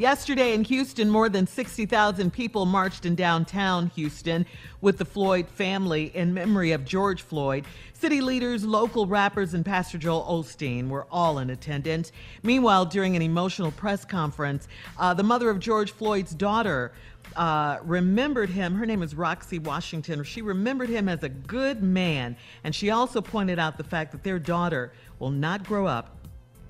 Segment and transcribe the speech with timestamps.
[0.00, 4.46] Yesterday in Houston, more than 60,000 people marched in downtown Houston
[4.80, 7.66] with the Floyd family in memory of George Floyd.
[7.92, 12.12] City leaders, local rappers, and Pastor Joel Osteen were all in attendance.
[12.42, 16.92] Meanwhile, during an emotional press conference, uh, the mother of George Floyd's daughter
[17.36, 18.76] uh, remembered him.
[18.76, 20.24] Her name is Roxie Washington.
[20.24, 24.22] She remembered him as a good man, and she also pointed out the fact that
[24.22, 26.16] their daughter will not grow up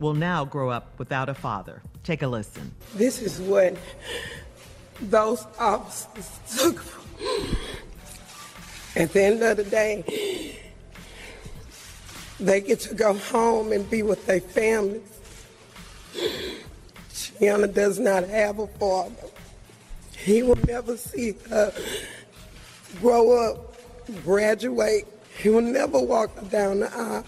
[0.00, 1.80] will now grow up without a father.
[2.04, 2.72] Take a listen.
[2.94, 3.76] This is what
[5.02, 6.82] those officers took.
[8.96, 10.58] At the end of the day,
[12.40, 15.02] they get to go home and be with their families.
[17.38, 19.14] Gianna does not have a father.
[20.16, 21.72] He will never see her
[23.00, 23.76] grow up,
[24.24, 25.06] graduate.
[25.38, 27.24] He will never walk down the aisle.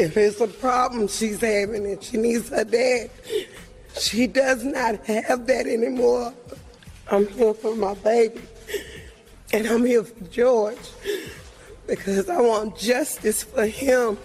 [0.00, 3.10] If it's a problem she's having and she needs her dad,
[4.00, 6.32] she does not have that anymore.
[7.10, 8.40] I'm here for my baby.
[9.52, 10.78] And I'm here for George
[11.86, 14.16] because I want justice for him.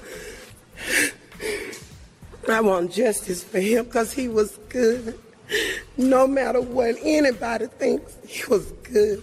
[2.47, 5.19] I want justice for him because he was good.
[5.97, 9.21] No matter what anybody thinks, he was good.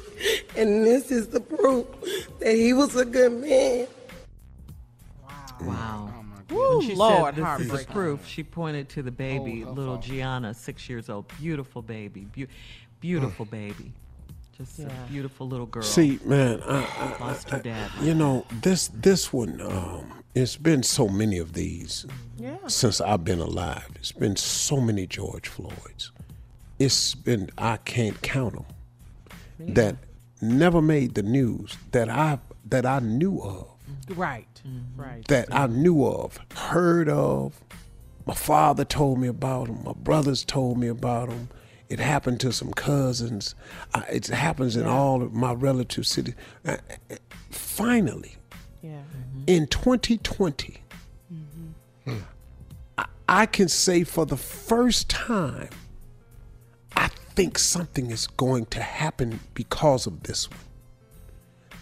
[0.55, 1.87] And this is the proof
[2.41, 3.87] that he was a good man.
[5.63, 6.12] Wow.
[6.53, 10.05] Woo, she Lord, said this is proof, she pointed to the baby, Oh, little fault.
[10.05, 11.27] Gianna, six years old.
[11.41, 12.27] Beautiful baby.
[12.37, 12.47] Beau-
[13.01, 13.93] beautiful baby.
[14.57, 15.83] Just a beautiful little girl.
[15.83, 17.91] See, man, I, I, Lost her dad.
[18.03, 19.61] you know this this one.
[19.61, 22.07] Um, it's been so many of these
[22.39, 22.57] Yeah.
[22.67, 23.89] since I've been alive.
[23.97, 26.11] It's been so many George Floyds.
[26.79, 28.65] It's been I can't count them
[29.75, 29.97] that
[30.41, 32.39] never made the news that I
[32.69, 33.69] that I knew of
[34.15, 34.63] Right.
[34.97, 35.27] Right.
[35.29, 37.61] that I knew of, heard of.
[38.27, 39.83] My father told me about them.
[39.85, 41.49] My brothers told me about them.
[41.89, 43.55] It happened to some cousins.
[43.95, 46.35] I, it happens in all of my relative cities.
[46.65, 46.77] Uh,
[47.11, 47.17] uh,
[47.51, 48.37] Finally,
[48.83, 49.03] Yeah.
[49.47, 50.79] in 2020,
[52.99, 55.69] I, I can say for the first time,
[56.97, 60.59] I think something is going to happen because of this one.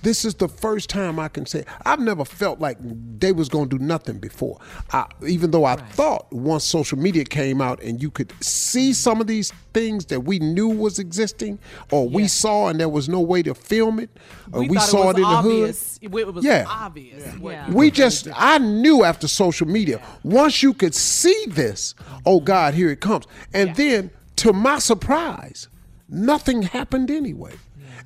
[0.03, 2.79] This is the first time I can say I've never felt like
[3.19, 4.59] they was gonna do nothing before.
[4.93, 9.21] I, even though I thought once social media came out and you could see some
[9.21, 11.59] of these things that we knew was existing
[11.91, 14.11] or we saw and there was no way to film it
[14.53, 15.99] uh, or we, thought saw was it in obvious.
[15.99, 16.35] the It hood.
[16.35, 16.65] was yeah.
[16.67, 17.35] obvious.
[17.39, 21.95] what- We just, I knew after social media, once you could see this,
[22.27, 22.45] oh mm-hmm.
[22.47, 23.27] God, here it comes.
[23.53, 25.69] And then, to my surprise,
[26.11, 27.55] nothing happened anyway.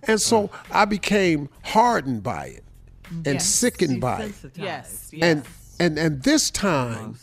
[0.07, 2.65] And so I became hardened by it
[3.11, 3.47] and Yes.
[3.47, 4.35] sickened by it.
[4.55, 5.23] Yes, yes.
[5.23, 5.45] And
[5.81, 7.17] and and this time,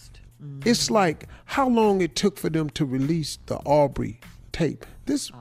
[0.65, 4.19] it's like how long it took for them to release the Arbery
[4.51, 4.85] tape.
[5.05, 5.31] This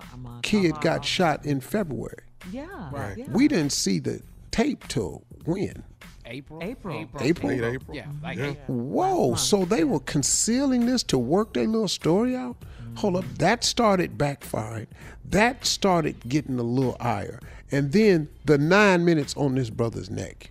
[0.42, 2.24] kid got shot in February.
[2.50, 2.66] Yeah.
[2.90, 3.16] Right.
[3.18, 3.26] yeah.
[3.30, 5.84] We didn't see the tape till when?
[6.30, 6.62] April.
[6.62, 7.06] April.
[7.20, 7.48] April?
[7.52, 7.96] Late April.
[7.96, 8.50] Yeah, like Yeah.
[8.50, 8.78] April.
[8.78, 12.56] Whoa, so they were concealing this to work their little story out?
[12.96, 14.86] Hold up, that started backfiring.
[15.24, 17.38] That started getting a little ire.
[17.70, 20.50] And then the nine minutes on this brother's neck.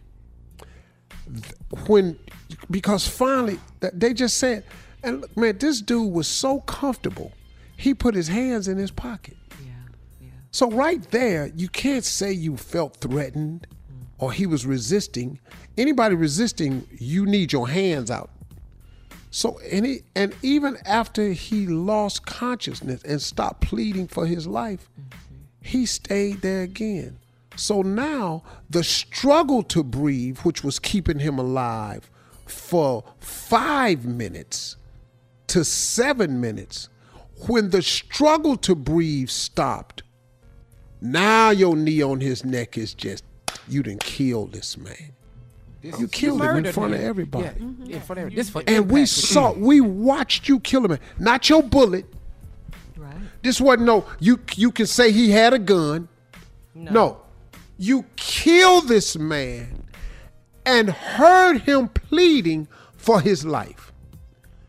[1.88, 2.18] When,
[2.72, 4.64] because finally, th- they just said,
[5.04, 7.32] and look, man, this dude was so comfortable,
[7.78, 9.38] he put his hands in his pocket.
[9.62, 9.68] Yeah.
[10.22, 10.28] Yeah.
[10.52, 13.68] So right there, you can't say you felt threatened
[14.20, 15.40] or he was resisting.
[15.78, 18.30] Anybody resisting, you need your hands out.
[19.32, 24.90] So and and even after he lost consciousness and stopped pleading for his life,
[25.62, 27.20] he stayed there again.
[27.56, 32.10] So now the struggle to breathe, which was keeping him alive
[32.46, 34.78] for five minutes
[35.48, 36.90] to seven minutes,
[37.48, 40.04] when the struggle to breathe stopped,
[41.02, 43.24] now your knee on his neck is just
[43.70, 45.14] you didn't kill this man.
[45.82, 47.46] You killed him in murdered front of everybody.
[47.46, 48.36] Yeah, in front of everybody.
[48.36, 49.10] This for And we impact.
[49.10, 51.00] saw, we watched you kill him.
[51.18, 52.06] Not your bullet.
[52.98, 53.16] Right.
[53.42, 54.06] This wasn't no.
[54.20, 56.10] You you can say he had a gun.
[56.76, 57.22] No,
[57.78, 59.84] you killed this man
[60.66, 63.92] and heard him pleading for his life,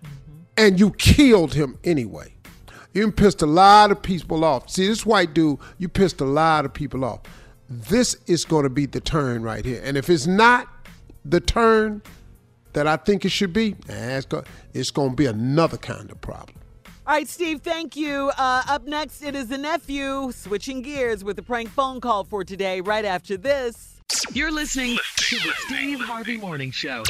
[0.05, 0.41] mm-hmm.
[0.57, 2.35] and you killed him anyway.
[2.93, 4.71] You pissed a lot of people off.
[4.71, 7.21] See, this white dude, you pissed a lot of people off.
[7.73, 10.67] This is going to be the turn right here, and if it's not
[11.25, 12.03] the turn
[12.73, 14.27] that I think it should be, it's
[14.75, 16.57] it's going to be another kind of problem.
[17.07, 18.33] All right, Steve, thank you.
[18.37, 22.43] Uh, up next, it is the nephew switching gears with a prank phone call for
[22.43, 24.01] today, right after this.
[24.33, 27.05] You're listening to the Steve Harvey Morning Show.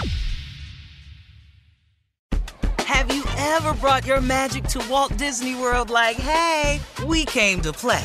[2.80, 7.72] Have you ever brought your magic to Walt Disney World like, hey, we came to
[7.72, 8.04] play?